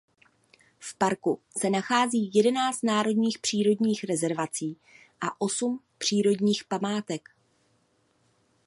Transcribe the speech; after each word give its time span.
V 0.79 0.97
parku 0.97 1.41
se 1.57 1.69
nachází 1.69 2.31
jedenáct 2.33 2.83
národních 2.83 3.39
přírodních 3.39 4.03
rezervací 4.03 4.77
a 5.21 5.41
osm 5.41 5.83
přírodních 5.97 6.63
památek. 6.63 7.29